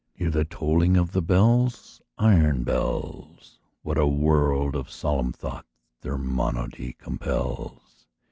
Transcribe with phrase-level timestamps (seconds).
[0.15, 5.67] Hear the tolling of the bells Iron bells What a world of solemn thought
[6.01, 8.07] their monody compels!